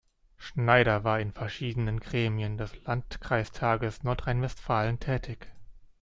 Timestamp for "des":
2.57-2.71